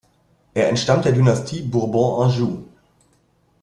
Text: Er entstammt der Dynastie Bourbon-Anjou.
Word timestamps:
Er 0.55 0.67
entstammt 0.69 1.05
der 1.05 1.11
Dynastie 1.11 1.61
Bourbon-Anjou. 1.61 2.63